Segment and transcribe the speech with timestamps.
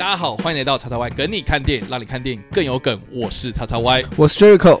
[0.00, 2.98] 大家好，欢迎来到叉叉 Y 梗你看电影，让你看电影更有梗。
[3.12, 4.80] 我是叉叉 Y，我是 Jericho。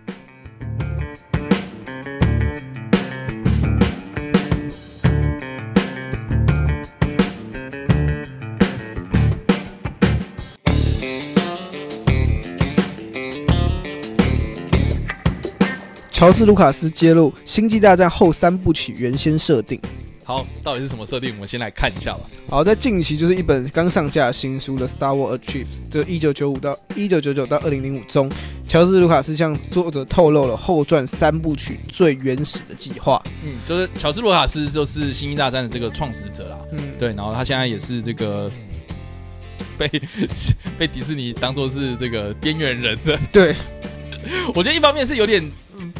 [16.21, 19.81] 乔治·卢卡斯揭露《星际大战》后三部曲原先设定。
[20.23, 21.33] 好，到底是什么设定？
[21.33, 22.19] 我们先来看一下吧。
[22.47, 28.31] 好，在近期就是一本刚上架的新书的《Star Wars Archives》，这一九九五到一九九九到二零零五中，
[28.67, 33.19] 乔治·卢卡斯向作者透露了后传三部曲最原始的计划。
[33.43, 36.59] 嗯，就是乔治·卢卡斯就是《星际大战》的这个创始者啦。
[36.73, 38.51] 嗯，对，然后他现在也是这个
[39.75, 39.89] 被
[40.77, 43.19] 被迪士尼当做是这个边缘人的。
[43.31, 43.55] 对，
[44.53, 45.43] 我觉得一方面是有点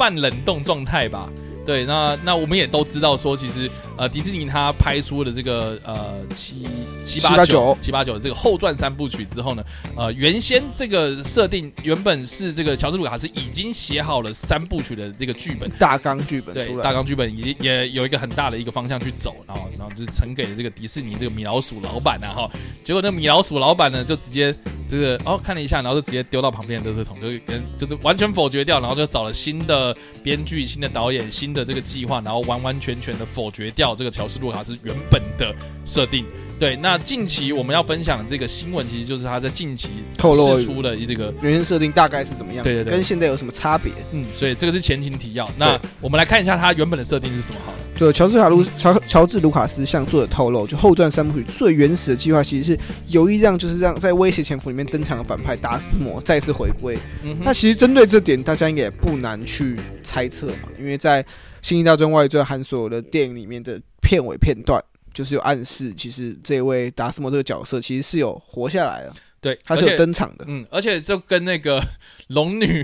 [0.01, 1.29] 半冷冻状态吧。
[1.63, 3.69] 对，那那我们也都知道说，其实
[4.01, 6.67] 呃，迪士尼他拍出了这个呃七
[7.03, 9.63] 七八九七八九这个后传三部曲之后呢，
[9.95, 22.51] 呃，原先这个设定原本是这个乔治卢卡斯已经写好了三部曲的这个剧本大纲剧本，对，大纲剧本已经也有一个很大的一个方向去走，然后然后就是呈给了这个迪士尼这个米老鼠老板啊哈，
[22.83, 24.51] 结果那米老鼠老板呢就直接
[24.89, 31.51] 这个哦看了一下，然后就直接丢到旁边的垃圾桶，就跟就是完全否决掉，然后就找了新的编剧、新的导演、新。
[31.51, 35.53] 的这个计划，然后完完全全的否决掉这个乔斯·卢卡斯原本的
[35.85, 36.25] 设定。
[36.59, 43.91] 对，那近期我们要分享的这个新闻，其实就是他在近期透露出的这个原先设定大概是怎么样，对对对，跟现在有什么差别？
[44.11, 45.51] 嗯，所以这个是前情提要。
[45.57, 47.79] 那我们来看一下他原本的设定是什么好了。
[47.95, 56.95] 就乔治·卡卢乔乔治·卢卡斯向作者透露，就后传三部曲最原始的计划，其实是有意让就是让在威胁潜伏里面登场的反派达斯摩再次回归。
[57.23, 61.23] 嗯，那其实针对这点，大家应该也不难去猜测嘛，因为在
[61.61, 64.83] 《星际大战外传》和所有的电影里面的片尾片段。
[65.13, 71.83] 就是有暗示，其实这位达斯摩这个角色其实是有活下来了，对，他是有登场的，嗯，而且就跟那个
[72.27, 72.81] 龙女，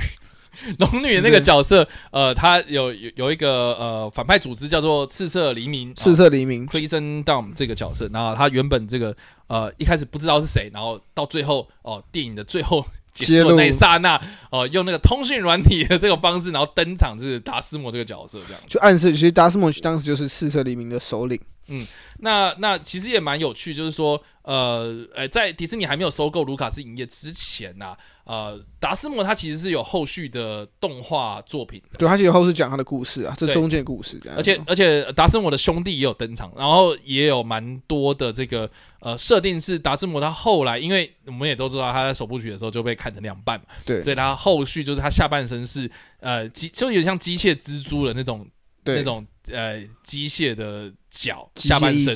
[0.80, 9.16] 龙女那个角色，呃，她有有有一个呃反派组织叫做赤色黎明，赤色黎明，Prison Dom 这个角色，然后她原本这个
[9.48, 12.86] 呃一开始不知道是谁，然后到最后哦电影的最后。
[13.18, 21.40] 结束那一刹那，哦，用那个通讯软体的这个方式，然后登场就是达斯摩这个角色，这样就暗示其实达斯摩当时就是四色黎明的首领。
[21.68, 21.86] 嗯，
[22.20, 27.96] 那那其实也蛮有趣，就是说，呃，呃，在迪士尼还没有收购卢卡斯影业之前呐。
[28.24, 45.90] 呃，达斯摩他其实是有后续的动画作品的，对他其实后续讲他的故事啊，这中间故事，而且而且达斯摩的兄弟也有登场，然后也有蛮多的这个呃设定是达斯摩他后来，因为我们也都知道他在首部曲的时候就被砍成两半嘛，对，所以他后续就是他下半身是
[46.20, 48.46] 呃机，就有点像机械蜘蛛的那种
[48.84, 50.92] 那种呃机械的。
[51.10, 52.14] 脚下半身，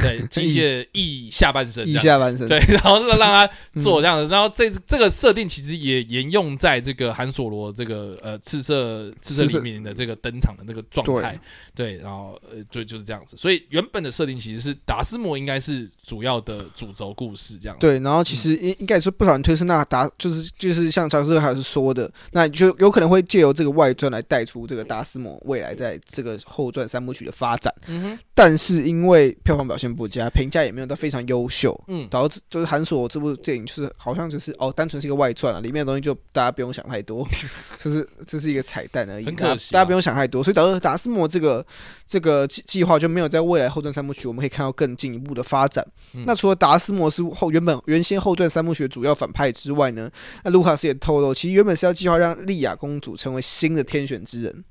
[0.00, 3.50] 对机械翼下半身， 翼下半身，对，然后让他
[3.82, 11.38] 做这样子，然后这这个设定其实也沿用在这个韩索罗这个呃赤色赤色里面的这个登场的那个状态，
[11.74, 28.18] 对，然后呃对就是这样子，所以原本的设定其实是达斯摩应该是主要的主轴故事这样，对，然后其实应应该是不少人推测那达就是就是像乔治还是说的，那就有可能会借由这个外传来带出这个达斯摩未来在这个后传三部曲的发展，嗯哼。
[28.34, 37.26] 但是因为票房表现不佳，评价也没有到非常优秀，嗯，导致就是《韩索》这部电影就是好像就是哦，单纯是一个外传啊，里面的东西就大家不用想太多，
[37.78, 41.66] 就是这是一个彩蛋而已，大家不用想太多，所以导致达斯摩这个
[42.06, 45.84] 这个计计划就没有在未来后传三部曲我们可以看到更进一步的发展。
[46.24, 50.08] 那除了达斯摩是后原本原先后传三部曲的主要反派之外呢，
[50.44, 54.64] 那卢卡斯也透露，其实原本是要计划让莉亚公主成为新的天选之人。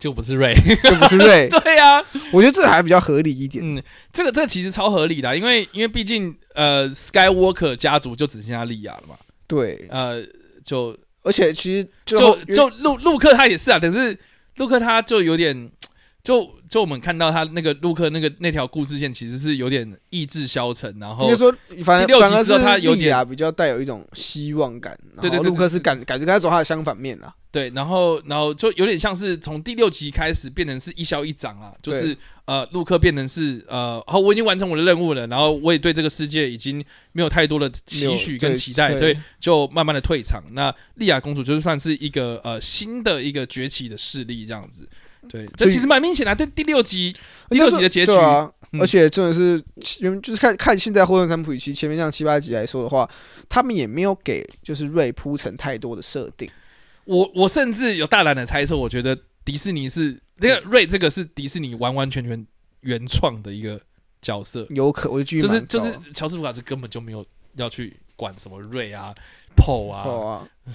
[0.00, 1.46] 就不是瑞， 就不是瑞。
[1.62, 2.02] 对呀，
[2.32, 3.62] 我觉得这还比较合理一点。
[3.62, 3.80] 嗯，
[4.10, 9.14] 这个这个其实超合理的，因为因为毕竟呃，Skywalker 家族就只剩下莉亚了嘛。
[9.46, 10.24] 对，呃，
[10.64, 14.18] 就而且其实就就陆陆克他也是啊，但是
[14.56, 15.70] 陆克他就有点
[16.22, 21.54] 就就我们看到他那个陆克那个那条故事线，其实是有点意志消沉，然后说，
[21.84, 27.34] 反正六而是之后他有点比较带有一种希望感，然对对对后卢克是感感觉跟他走他的相反面啊。
[27.52, 40.40] 对，然后然后就有点像是从第六集开始变成是一消一长啊，就是呃，陆克变成是呃，好，我已经完成我的任务了，然后我也对这个世界已经没有太多的期许跟期待，所以就慢慢的退场。
[40.52, 44.88] 那莉亚公主就是算是一个呃新的一个崛起的势力这样子。
[45.28, 46.34] 对，这其实蛮明显的、啊。
[46.34, 47.12] 第第六集
[47.50, 49.60] 第六集的结局啊，嗯而且真的是
[49.98, 53.08] 原就是看看现在后段三部曲期前面像七八集来说的话，
[53.48, 56.48] 他们也没有给就是瑞铺成太多的设定。
[57.10, 62.46] 我我甚至有大胆的猜测，我觉得迪士尼是这个瑞这个是迪士尼完完全全
[62.82, 63.80] 原创的一个
[64.22, 67.24] 角色，有可我就继续就是就是乔治卢卡斯根本就没有
[67.56, 69.12] 要去管什么瑞啊、
[69.56, 70.72] PO 啊，哦 啊，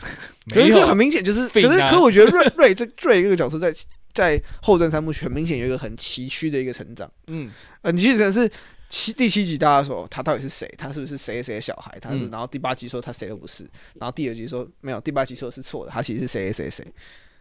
[0.49, 3.73] 可没有是很明显就是，可 Finn 是啊可我觉得瑞 瑞这瑞这个角色在
[4.13, 7.09] 在后传三部曲很明显有一个很崎岖的一个成长。
[7.27, 7.49] 嗯，
[7.81, 8.51] 呃，你记得是
[8.89, 10.71] 七第七集大家说他到底是谁？
[10.77, 11.97] 他是不是谁谁的小孩？
[11.99, 13.63] 他是，嗯然后第八集说他谁都不是，
[13.95, 16.93] 然后第二集说没有，第八集说是错的，他其实是谁谁谁谁，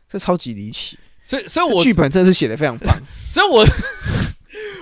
[0.09, 0.99] 这超级离奇。
[1.25, 2.95] 所以所以我剧本真的是写的非常棒，
[3.27, 3.67] 所以我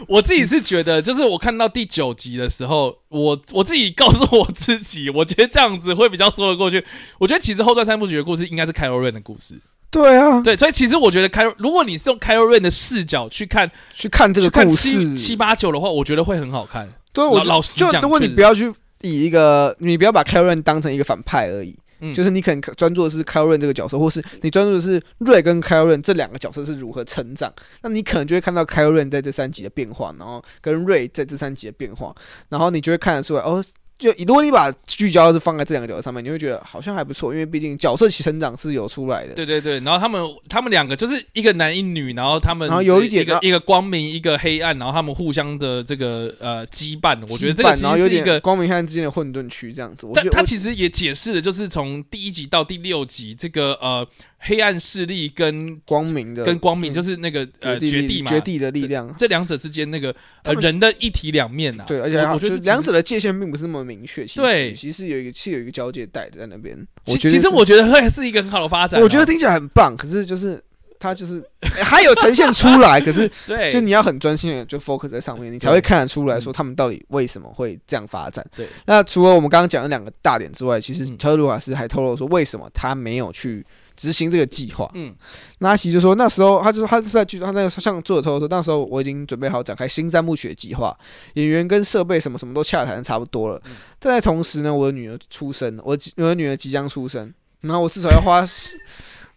[0.09, 6.85] 我自己是觉得，就是我看到第九集的时候，我我自己告诉我自己，我觉得这样子会比较说得过去。
[7.19, 9.61] 我觉得其实后传三部曲的故事应该是凯罗瑞的故事，
[9.93, 16.91] 对啊，对，所以其实我觉得凯，如果你是用凯罗瑞的视角去看去看这个看故七事，七八九的话，我觉得会很好看。
[17.13, 18.73] 对，我老老实讲就如果你不要去
[19.03, 22.15] 以一个，你不要把 Karen 当成一个反派而已，嗯。
[22.15, 27.53] 就是你可能专注的是 Karen 这个角色，或是你专注的是瑞跟 Karen 这两个角色是如何成长，
[27.83, 32.15] 那你可能就会看到 Karen 在这三集的变化，然后跟瑞在这三集的变化，
[32.49, 33.63] 然后你就会看得出来，哦。
[33.99, 39.35] 就如果你把聚焦是放在这两个角色上面，你会觉得好像还不错，因为毕竟角色其成长是有出来的。
[39.35, 50.07] 对对对，然后他们他们两个就是一个男一女，然后他们然后有一点啊一个一个光明，一个黑暗，然后他们互相的这个呃羁绊，我觉得这个其实是一个光明黑暗之间的混沌区这样子。
[50.07, 54.07] 我但他其实也解释了，就是从第一集到第六集，这个呃
[54.45, 59.13] 黑暗势力跟光明的跟光明，嗯就是那个呃绝绝地嘛，绝地的力量。
[59.17, 61.87] 这两者之间那个呃人的一体两面呐、啊。
[61.87, 62.57] 对，而且我觉得。
[62.57, 64.27] 两者的界限并不是那么明确。
[64.27, 66.77] 其实对其实有一个是有一个交界带在那边。
[67.05, 70.61] 其我觉得其实我觉得会是一个很好的发展哦、我觉得听起来很棒，可是就是
[70.99, 78.45] 它就是欸还有呈现出来，可是 对，就你要很专心的就 focus 在上面，你才会看得出来说他们到底为什么会这样发展。
[78.57, 83.65] 对，那除了我们刚刚讲的两个大点之外，其实嗯乔治卢卡斯还透露说为什么他没有去
[83.97, 84.91] 执行这个计划。
[84.95, 85.15] 嗯
[85.59, 90.97] 那阿奇就说那时候他就说他是在剧，他那个像作者偷偷说，那时候我已经准备好展开新三部曲的计划，
[91.35, 93.61] 演员跟设备什么什么都洽谈的差不多了。
[93.67, 98.77] 嗯但在同时呢，我的女儿出生了，我我的女儿即将出生，然后我至少要花十，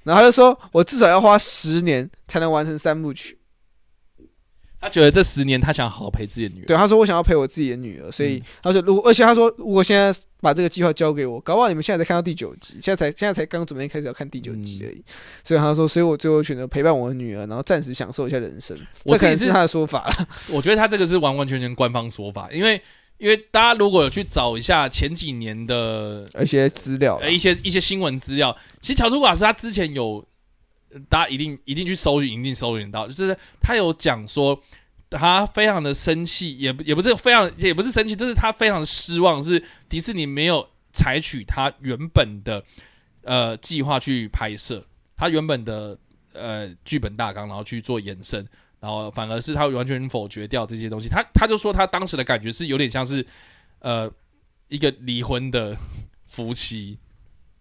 [0.04, 3.38] 然后他就说我至少要花十年才能完成三部曲。
[4.86, 6.66] 他觉得这十年他想好好陪自己的女儿。
[6.68, 15.04] 对，他说我想要陪我自己的女儿，所以嗯他说如果而且他说如果现在把这个计划交给我，搞不好你们现在才看到第九集，现在才现在才刚准备开始要看第九集嗯而已。
[15.44, 18.78] 所以他说，所以我最后选择陪伴我的女儿，然后暂时享受一下人生。
[19.06, 20.28] 这可能是他的说法了。
[20.52, 22.80] 我觉得他这个是完完全全官方说法，因为
[23.18, 30.26] 因为大家如果有去找一下前几年的一些资料呃一些一些新闻资料，其实乔治·瓦斯他之前有，呃
[31.10, 34.60] 大家一定一定去搜寻，一定搜寻到，就是他有讲说
[35.10, 42.64] 他非常的生气，也也不是非常也不是生气，就是他非常的失望，是迪士尼没有采取他原本的
[43.24, 45.98] 呃计划去拍摄，他原本的
[46.34, 48.48] 呃剧本大纲，然后去做延伸。
[48.82, 53.26] 然后反而是他完全否决掉这些东西，他他就说他当时的感觉是有点像是，
[53.80, 54.08] 呃，
[54.68, 55.76] 一个离婚的
[56.28, 56.96] 夫妻，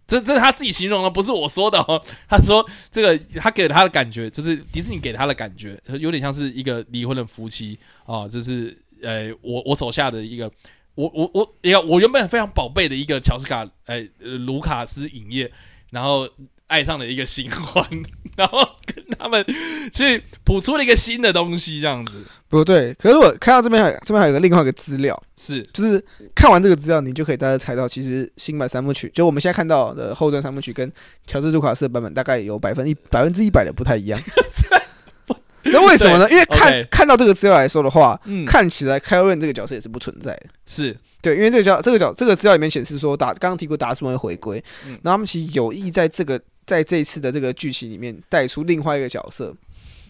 [0.07, 2.03] 这这是他自己形容的，不是我说的哦。
[2.29, 10.51] 他说这个他给了他的感觉，就是迪士尼给他的感觉，有点像是一个离婚的夫妻啊，就是呃，我我手下的一个，
[10.95, 15.51] 我我我一个我原本非常宝贝的一个乔斯卡，呃，卢卡斯影业，
[15.91, 16.29] 然后
[16.75, 17.89] 爱上了一个新欢，
[18.37, 19.47] 然后跟他们
[19.93, 26.05] 去谱出了一个新的东西，这样子不对，可是我看到这边还这边还有个另外一个资料，是就是
[26.35, 30.91] 看完这个资料，你就可以大家猜到，其实新版三部曲，就我们现在看到的后传三部曲，跟
[31.29, 34.21] 乔治·卢卡斯的版本大概有百分一百分之一百的不太一样。
[35.67, 36.29] 那为什么呢？
[36.29, 40.47] 因为看看到这个资料来说的话，嗯看起来凯文这个角色也是不存在的。
[40.67, 49.55] 是对，因为这个角这个角这个资料里面显示说达刚刚提过达斯文回归，嗯然后他们其实有意在这个在这一次的这个剧情里面带出另外一个角色，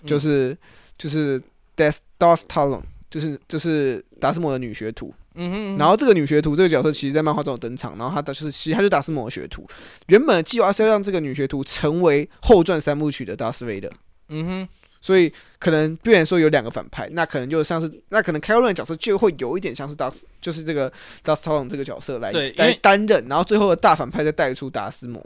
[0.02, 0.56] 嗯就是
[0.96, 1.40] 就是
[1.76, 5.12] Death Dos Talon，就是就是达斯摩的女学徒。
[5.36, 9.66] 嗯哼，然后这个女学徒这个角色其实，在漫画中有登场，然后她的就是其实她就是达斯摩的学徒。
[10.06, 13.90] 原本的计划是要让这个女学徒成为后传三部曲的达斯维德，
[14.28, 14.68] 嗯哼，
[15.00, 20.88] 所以可能虽然说有两个反派，那可能就像是那可能 Kylo Ren 的角色就会有一点像是 Dust，就是这个
[21.24, 25.20] Dust Talon 这个角色来来担任，然后最后的大反派再带出达斯摩。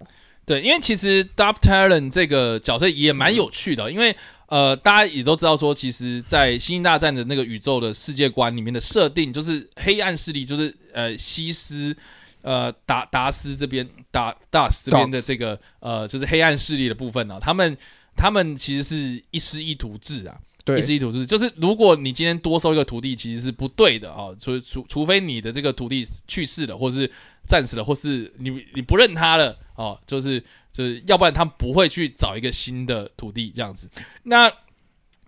[0.48, 11.96] 对，因为其实 Dust Talon 这个角色也蛮有趣的，因为呃大家也都知道说，其实，在星际大战的那个宇宙的世界观里面的设定，就是黑暗势力，就是呃西斯。
[12.40, 17.76] 呃，达达斯这边，达达斯这边的这个呃，就是黑暗势力的部分呢，他们
[18.16, 20.38] 他们其实是一师一徒制啊，
[20.78, 27.10] 一师一徒制，就是如果你今天多收一个徒弟，其实是不对的啊，除除除非你的这个徒弟去世了，或是
[27.48, 30.38] 战死了，或是你你不认他了哦，就是
[30.70, 33.88] 就是要不然他不会去找一个新的徒弟这样子，
[34.24, 34.52] 那。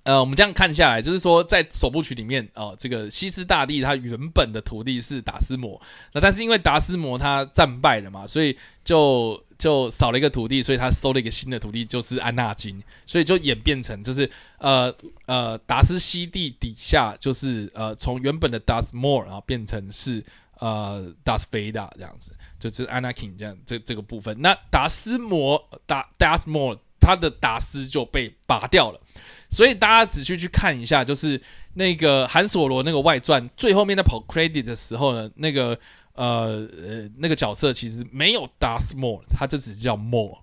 [0.02, 5.78] 呃，我们这样看下来，就是说，在首部曲里面，哦，这个西斯大帝他原本的徒弟是达斯摩，
[6.14, 14.92] 那但是因为达斯摩他战败了嘛，所以就就少了一个徒弟，所以他收了一个新的徒弟，就是安纳金，所以就演变成就是呃
[15.26, 20.24] 呃达斯西地底下就是呃从原本的达斯摩然后变成是
[20.60, 29.00] 呃达斯菲达这样子，就是安纳金这样这这个部分，那达斯摩达达斯摩他的达斯就被拔掉了。
[29.48, 31.40] 所以大家仔细去看一下，就是
[31.74, 35.76] 那个韩索罗那个外传最后面在跑 credit 的时候呢，那个
[36.14, 40.38] 呃呃那个角色其实没有 Darth Maul，他这只叫 Maul，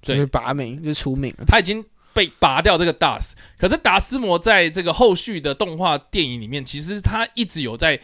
[0.00, 1.44] 对，拔名就出名了。
[1.46, 8.00] 他已经被拔掉这个 Darth，可是达斯摩在这个后续的动画电影里面，其实他一直有在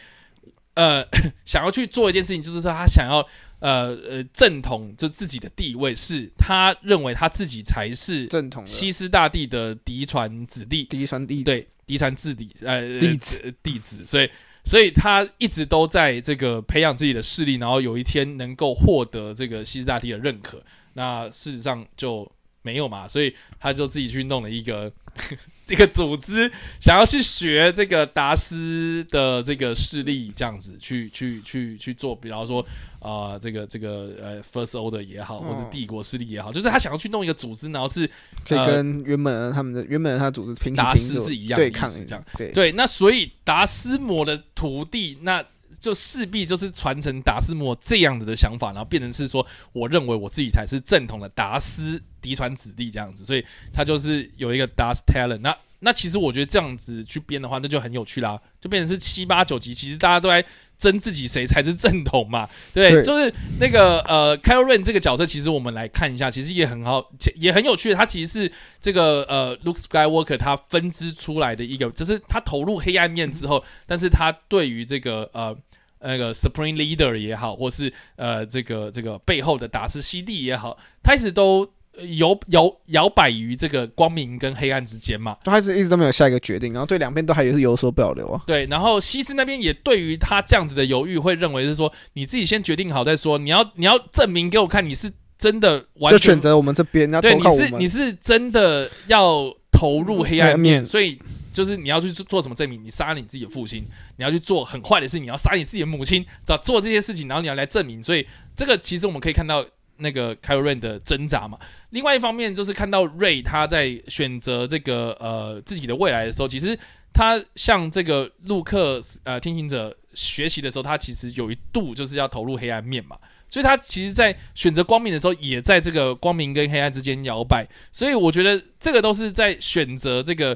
[0.77, 1.05] 呃
[1.45, 3.27] 想要去做一件事情，就是说他想要。
[3.59, 14.31] 呃呃，正统就自己的地位是他认为他自己才是正统西斯大帝的嫡传子弟，嫡传弟对嫡传子弟呃弟子弟子，所以
[14.63, 20.63] 所以他一直都在这个培养自己的势力，然后有一天能够获得这个西斯大帝的认可。
[20.93, 22.31] 那事实上就
[22.67, 24.93] 没有嘛，所以他就自己去弄了一个。
[25.65, 32.65] 这个组织想要去学这个达斯的这个势力，这样子去去去去做，比方说
[33.01, 38.07] 啊，这个这个呃，First Order 也好，或是帝国势力也好，就是他想要去弄一个组织，然后是
[38.47, 42.23] 可以跟原本他们的原本他组织平达斯是一样对抗这样。
[42.37, 45.43] 对对，那所以达斯摩的徒弟，那
[45.87, 52.03] 就势必就是传承达斯莫这样子的想法，然后变成是说，我认为我自己才是正统的达斯。
[52.19, 55.39] 嫡传子弟这样子，所以他就是有一个 Dust Talent。
[55.43, 60.45] 那那其实我觉得这样子去编的话，那就很有趣啦，就变成是七八九集，其实大家都在
[60.77, 62.49] 争自己谁才是正统嘛。
[62.75, 67.95] 对，就是那个呃 c a r o l i n 这个角色，其实我们来看一下，其实也很好，也很有趣。
[67.95, 75.57] 他其实是这个呃 Luke Skywalker 他分支出来的一个，就是他投入黑暗面之后，但是他对于这个呃
[76.01, 81.71] 那个 Supreme Leader 也好，或是呃这个这个背后的达斯西蒂也好，他一直都。
[82.19, 88.43] 摇摇摇摆于这个光明跟黑暗之间嘛，就他是一直都没有下一个决定，然后对两边都还是有所保留啊。
[88.47, 97.67] 对，然后西斯那边也对于他这样子的犹豫，会认为是说你自己先决定好再说，你要你要证明给我看你是真的完全选择我们这边，要投靠我们。
[97.67, 101.19] 你是你是真的要投入黑暗面，所以
[101.57, 102.85] 就是你要去做什么证明？
[102.85, 103.85] 你杀了你自己的父亲，
[104.17, 106.25] 你要去做很坏的事，你要杀你自己的母亲，
[106.63, 108.03] 做这些事情，然后你要来证明。
[108.03, 109.65] 所以这个其实我们可以看到。
[109.99, 111.59] 那个凯瑞的挣扎嘛，
[111.89, 116.79] 另外一方面就是看到瑞他在选择这个呃自己的未来的时候，其实
[117.15, 123.17] 他向这个陆克呃听行者学习的时候，他其实有一度就是要投入黑暗面嘛，
[123.49, 130.55] 所以他其实，在选择光明的时候，也在这个光明跟黑暗之间摇摆，所以我觉得这个都是在选择这个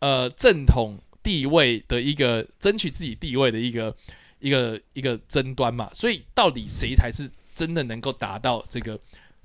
[0.00, 3.94] 呃正统地位的一个争取自己地位的一个
[4.40, 7.30] 一个一个争端嘛，所以到底谁才是？
[7.52, 8.98] 真的能够达到这个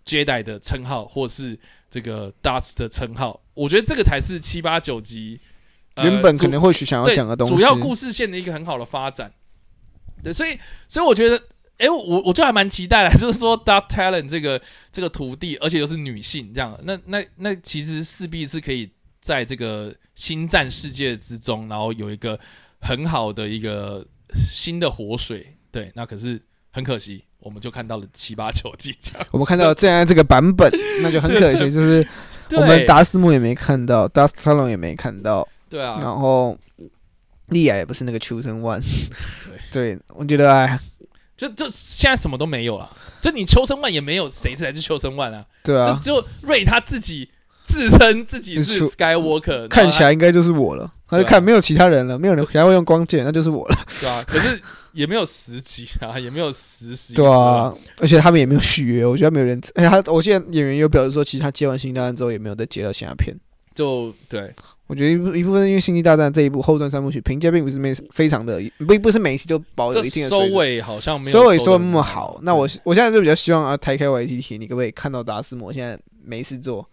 [0.06, 1.60] Jedi 的称号，或是
[1.90, 5.38] 这个 Darth 的称号，我觉得这个才是七八九集
[5.98, 9.34] 原本可能或许想要讲的东西，主要故事线的一个很好的发展。
[10.24, 10.58] 对，所以
[10.88, 11.44] 所以我觉得，
[11.78, 14.62] 哎，我我就还蛮期待的， 就是说 Darth Talent 这个
[14.94, 18.90] 这个徒弟，而且又是女性，这样，那那那其实势必是可以
[19.25, 22.39] 在这个星战世界之中，然后有一个
[22.79, 24.05] 很好的一个
[24.36, 25.58] 新的活水。
[25.72, 26.39] 对，那可是
[26.70, 27.24] 很可惜。
[27.39, 30.72] 我们就看到了七八九集这样，我们看到这样这个版本，
[31.03, 32.08] 那就很可惜，就是
[32.53, 36.58] 我们达斯姆也没看到，达斯特隆也没看到，对啊，然后
[37.50, 38.82] 利亚也不是那个秋生万，
[39.72, 40.79] 对，对我觉得哎，
[41.38, 42.91] 就就现在什么都没有了，
[43.22, 45.46] 就你秋生万也没有，谁才是秋生万啊？
[45.63, 47.29] 对啊，就只有瑞他自己
[47.75, 54.62] 自称自己是 Skywalker，看起来应该就是我了，他就看没有其他人了，没有人还会用光剑，那就是我了， 对啊，可是。
[54.96, 57.13] 也没有十集啊， 也没有实习。
[57.15, 59.62] 对啊，而且他们也没有续约，我觉得没有人。
[59.75, 63.36] 而且他，我现在演员有表示说，其实他接完《星际大战》之后也没有再接到其他片。
[63.74, 64.50] 就对，
[64.88, 72.39] 我觉得一部一部分因为《星际大战》这一部后段三部曲评价并不是没非常的，不不是每一期都保有一定的收尾好像没有收尾说那么好。
[72.44, 76.89] 那我我现在就比较希望啊，台开 YTT，你可不可以看到达斯摩现在没事做，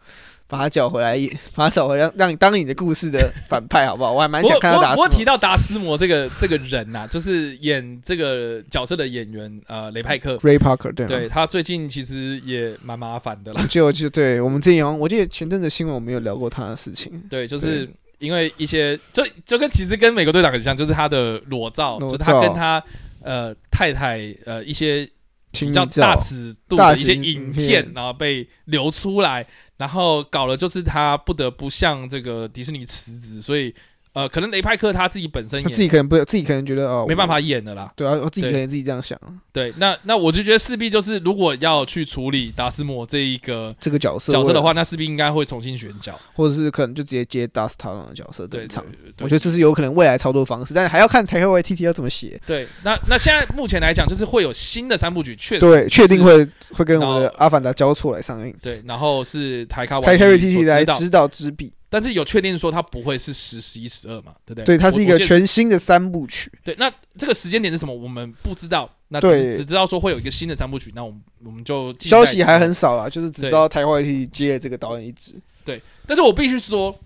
[0.52, 4.12] 把他叫回来演， 把他找回来，让让你当你的故事的反派， 好不好？
[4.12, 5.09] 我还蛮想看到达斯摩不过。
[5.09, 13.64] 提到达斯摩这个这个人呐、就是演这个角色的演员呃雷派克，Ray Parker 对吗对他最近其实也蛮麻烦的啦。
[13.71, 22.82] 就就对我们之前我记得前阵子新闻我们有聊过他的事情，对，就是因为一些就就跟其实跟美国队长很像，就是他的裸照，裸就是他跟他
[23.23, 25.09] 呃太太呃一些
[25.52, 29.47] 比较大，尺度的一些影片，然后被流出来，
[29.82, 33.74] 然后搞了就是他不得不向这个迪士尼辞职，所以
[34.14, 37.90] 呃，可能雷派克他自己本身也他自己可能不自己可能觉得哦没办，法演的啦。
[37.97, 39.19] 对啊，我自己可能自己这样想，
[39.52, 46.19] 对，那那我就觉得势必就是如果要去处理达斯摩这一个这个角色角色的话，那势必应该会重新选角。
[46.35, 48.85] 或者是可能就直接接 Dust t a l 的角色对登场。
[49.21, 52.38] 我觉得这是有可能未来操作方式，但是还要看台开 YTT 要怎么写。
[52.47, 61.73] 对，那那现在目前来讲，就是会有新的三部曲，确实对，确定会会跟我们的《阿凡达》交错来上映，对，然后是台卡台开所 YTT 来指导指导执笔。
[61.92, 64.64] 但是有确定说它不会是十、十一、十二嘛，对不对？
[64.64, 66.50] 对，它是一个全新的三部曲。
[66.64, 66.75] 对。
[66.78, 67.94] 那这个时间点是什么？
[67.94, 68.90] 我们不知道。
[69.08, 75.34] 那对只只知道说会有一个新的三部曲，那我们我们就消息还很少啦，就是只知道台开 YTT 接这个导演一职。
[75.66, 76.99] 对但是我必须说，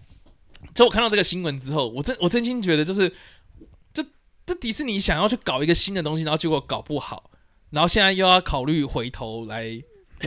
[0.73, 3.13] 在我看到这个新闻之后，我真我真心觉得就是，
[3.93, 4.05] 这
[4.47, 7.29] 这迪士尼想要去搞一个新的东西，然后结果搞不好，
[7.71, 9.65] 然后现在又要考虑回头，来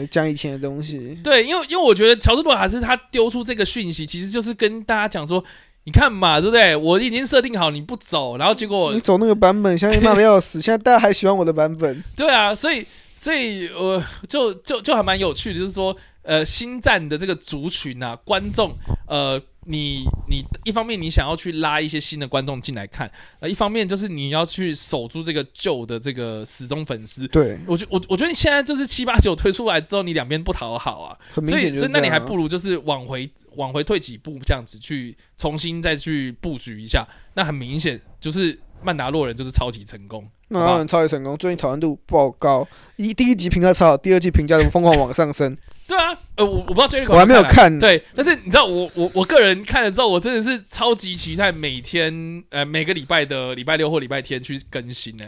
[0.10, 5.44] 讲以前的东西， 对，因为因为我觉得乔治罗还是他丢出这个讯息，其实就是跟大家讲说。
[5.86, 6.76] 你看嘛，对不对？
[6.76, 12.04] 我已经设定好你不走，然后结果你走那个版本，相信骂的要死， 现在大家还喜欢我的版本。
[12.16, 18.78] 对啊，所以所以呃，就就就还蛮有趣的，就是说，呃，星战的这个族群啊，观众，
[19.08, 27.28] 呃，你你一方面你想要去拉一些新的观众进来看，呃，一方面就是你要去守住这个旧的这个死忠粉丝。
[27.28, 32.00] 对，我觉我我觉得你现在就是七八九推出来之后，你两边不讨好啊，所以所以那。
[32.00, 37.06] 你还不如就是往回往回退几步，这样子去重新再去布局一下。
[37.34, 45.58] 那很明显就是曼达洛人就是超级成功，那他们超级成功，最近讨论度爆高，一第一集评价超好，第二季评价疯狂往上升。
[45.86, 55.26] 对啊，呃，我我不知道这一我还没有看对，但是你知道我我我个人看了之后，我真的是超级期待每天呃每个礼拜的礼拜六或礼拜天去更新呢、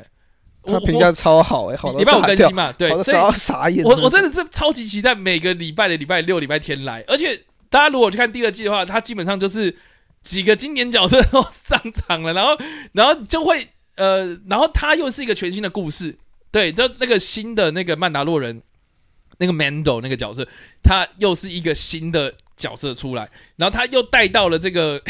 [0.63, 3.83] 我他评价超好哎，好礼拜五更新嘛，对好，的所以傻到傻眼。
[3.83, 7.37] 我我真的是超级期待每个礼拜的礼拜六、礼拜天来，而且
[7.69, 9.75] 大家如果去看第二季的话，它基本上就是
[10.21, 12.57] 几个经典角色都上场了，然后
[12.93, 16.17] 然后就会呃，然后它又是一个全新的故事，
[16.51, 18.61] 对，就那个新的那个曼达洛人。
[19.41, 20.47] 那个 Mando 那个角色，
[20.83, 25.01] 他又是一个新的角色出来，然后他又带到了这个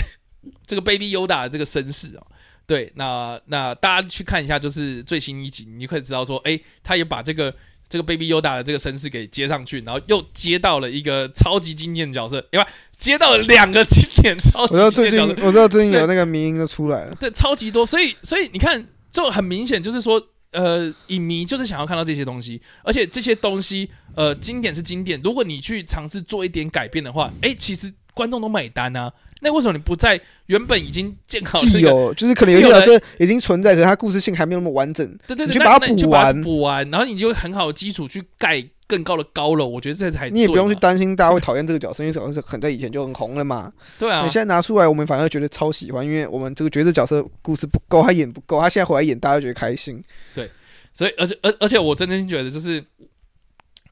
[0.65, 2.25] 这个 Baby Yoda 的这个身世哦。
[2.65, 7.53] 对，那那大家去看一下，就是最新一集，你就可以知道说，哎，他也把这个
[7.89, 12.65] 这个 Baby Yoda 的这个身世给接上去，然后又接到了一个超级经典角色，另外
[12.97, 29.11] 接到了两个经典超级我知道最近我知道最近有那个迷音都出来了，对，超级多，所以所以你看，就很明显就是说，呃，影迷就是想要看到这些东西，而且这些东西，呃，经典是经典，如果你去尝试做一点改变的话，哎，其实观众都买单啊。
[29.43, 31.77] 那为什么你不在原本已经建好那个？
[31.79, 35.07] 既有就是可能有些角色已经存在，可是它故事性还没有那么完整。
[35.25, 39.65] 对对对，你去把它补完补完，然后你就有很好的基础去盖更高的高楼。
[39.65, 43.71] 我觉得这才你也不用去担心大家会讨厌这个角色，因为这个角色很在以前就很红了嘛。
[43.97, 50.04] 对啊你，现在拿出来，我们反而觉得超喜欢，因为我们这个角色角色故事不够，他演不够，他现在回来演，大家觉得开心。
[50.36, 50.51] 对
[50.93, 52.84] 所以而且而而且我真心觉得就是，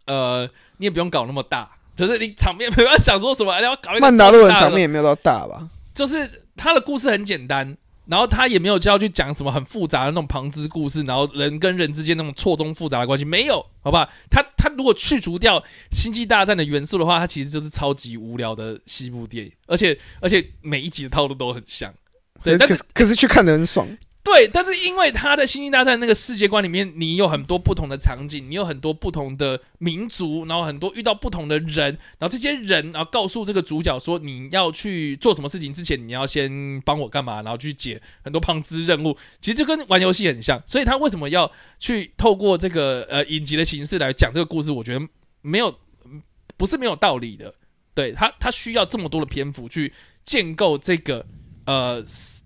[0.06, 0.46] 呃，
[0.78, 5.70] 你也不用搞那么大，就是你场面不要想说什么，哎要搞一个曼达洛人场面也没有到大吧？
[5.94, 7.78] 就是他的故事很简单，
[8.10, 14.10] 然后他也没有就要去讲什么很复杂的那种旁支故事，然后人跟人之间那种错综复杂的关系没有，好吧？
[14.32, 21.93] 他他如果去除掉星际大战的元素的话，它其实就是超级无聊的西部电影，而且而且每一集的套路都很像。
[22.41, 23.88] 对，但是可是去看的很爽。
[24.32, 40.62] 对，但是因为他在《星际大战》那个世界观里面，你有很多不同的场景，你有很多不同的民族，然后很多遇到不同的人，然后这些人，然后告诉这个主角说，你要去做什么事情之前，你要先帮我干嘛，然后去解很多旁支任务，其实就跟玩游戏很像。
[40.68, 44.72] 所以他为什么要去透过这个呃影集的形式来讲这个故事？
[44.72, 45.06] 我觉得
[45.42, 45.76] 没有
[46.56, 47.56] 不是没有道理的。
[47.96, 49.92] 对他，他需要这么多的篇幅去
[50.24, 51.26] 建构这个
[51.65, 52.02] 呃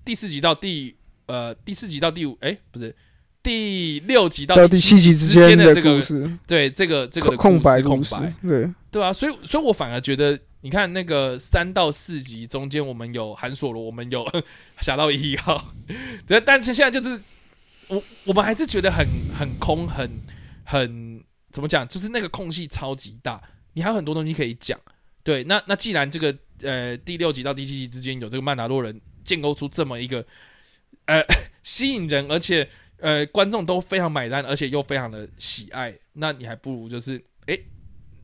[0.06, 2.96] 第四集到第呃第四集到第五哎不是
[3.42, 6.02] 第六集到到第第七集之间间的这个
[6.48, 14.26] 对这个这个的空白空白对，对啊，所以所以我反而觉得你看那个三到四集中间，我们有韩索罗，我们有
[14.80, 15.74] 侠盗一号，
[16.26, 17.20] 对，但是现在就是
[17.90, 19.06] 我我们还是觉得很
[19.38, 20.10] 很空，很
[20.64, 23.42] 很怎么讲，就是那个空隙超级大，
[23.74, 24.80] 你还有很多东西可以讲。
[25.22, 30.26] 对，那那既然这个呃第六集到第七集之间有这个曼达洛人建构出这么一个
[31.06, 31.24] 呃
[31.63, 37.58] 吸引人，而且呃观众都非常买单，而且又非常的喜爱，那你还不如就是哎，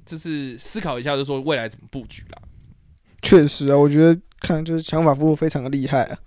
[0.05, 2.41] 就是思考一下，就说未来怎么布局啦。
[3.21, 6.17] 确实啊，我觉得看就是想法夫妇非常的厉害啊，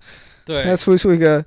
[0.44, 1.44] 对，那出出一个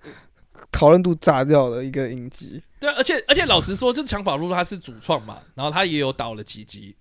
[0.71, 2.61] 讨论度炸掉的一个影集。
[2.79, 6.95] 对，而且而且老实说，就是强法夫妇他是主创嘛，然后他也有导了几集。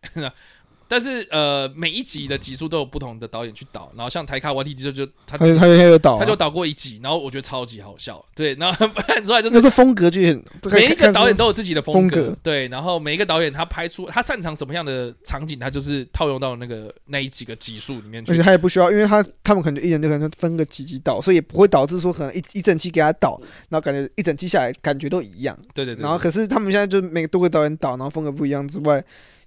[0.86, 29.02] 但是呃，每一集的集数都有不同的导演去导，然后像台卡瓦蒂就就他他他就导，他就导过一集，然后我觉得超级好笑，对，然后看出来就是那个风格就很每一个导演都有自己的风格，对，然后每一个导演他拍出他擅长什么样的场景，他就是套用到那个那一几个集数里面去，而且他也不需要，因为他他们可能一人就可能分个几集导，所以也不会导致说可能一一整期给他导，然后感觉一整期下来感觉都一样，对对对，然后可是他们现在就每个多个导演导，然后风格不一样之外。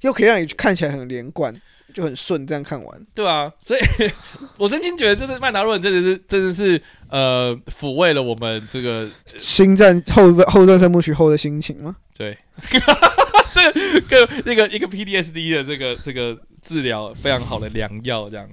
[0.08, 1.54] 又可以让你看起来很连贯，
[1.94, 3.08] 就很顺，这样看完。
[3.14, 3.82] 对啊，所以
[4.58, 11.96] 我真心觉得，就是曼达洛人真的是真的是呃抚慰了我们这个星战后后段三部曲后的心情吗？
[12.18, 12.38] 对，
[13.54, 13.72] 这
[14.10, 18.50] 个那个一个 PDSD 的这个这个治疗非常好的良药，这样。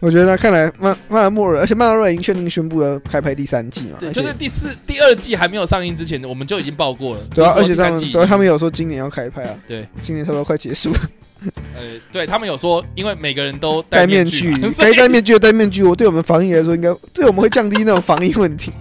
[0.00, 3.98] 我觉得看来曼曼达莫尔，而且曼达洛已经确定宣布了开拍第三季嘛？
[4.00, 7.20] 对，就是第四、第二季还没有上映之前，我们就已经报过了。
[7.34, 9.54] 对啊，而且他们，对，他们有说今年要开拍啊。
[9.66, 10.98] 对，今年差不多快结束了。
[11.74, 15.82] 呃，对他们有说，因为每个人都戴面具，该戴面具的戴面具。
[15.82, 18.72] 我对我们防疫来说，应该对我们会降低那种防疫问题。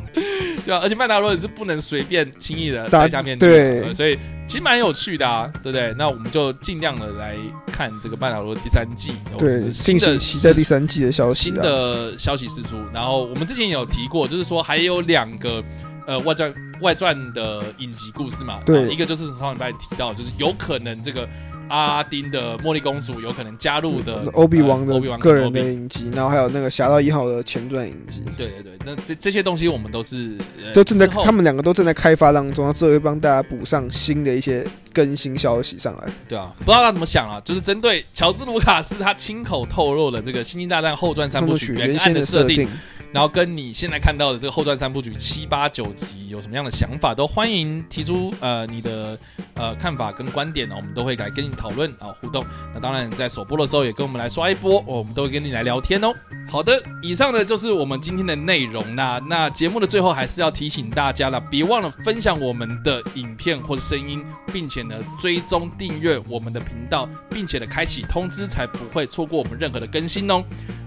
[0.70, 5.94] 对啊，而且曼达洛人是不能随便轻易的戴下面具，对，所以其实蛮有趣的啊，对不对？
[5.98, 7.36] 那我们就尽量的来
[7.72, 12.78] 看这个曼达洛第三季，对，新的期待第三季的消息，新的消息释出。
[12.94, 15.64] 然后我们之前也有提过，就是说还有两个
[16.06, 21.28] 呃外传外传的影集故事嘛，对，一个就是上礼拜提到，就是有可能这个。
[21.70, 28.24] 阿拉丁的茉莉公主有可能加入的欧比王的个人的影集，然后还有那个侠盗一号的前传影集。
[28.36, 30.38] 对对对，那这这些东西我们都是
[30.74, 36.08] 都正在，他们两个都正在开发当中，之后会帮大家补上新的一些更新消息上来。
[36.28, 37.40] 对啊，不知道他怎么想啊？
[37.46, 42.68] 就是针对乔治卢卡斯他亲口透露的这个《星际大战后传三部曲》原案的设定。
[43.12, 49.18] 然后跟你现在看到的这个后传三部曲七八九集有什么样的想法，都欢迎提出呃你的
[49.56, 52.46] 呃看法跟观点呢，我们都会来跟你讨论啊互动。
[52.74, 56.14] 那当然在首播的时候也跟我们来刷一波，我们都会跟你来聊天哦。
[56.48, 59.20] 好的，以上呢就是我们今天的内容啦。
[59.28, 70.44] 那节目的最后还是要提醒大家了，别忘了分享我们的影片或者声音，并且呢追踪订阅我们的频道，并且呢开启通知，才不会错过我们任何的更新哦。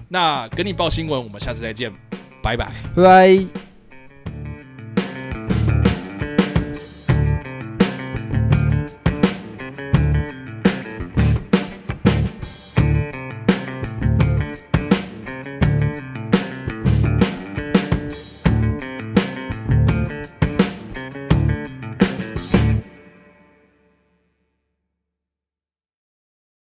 [0.08, 1.90] 那跟你报新闻，我们下次再见，
[2.42, 3.71] 拜拜，拜拜。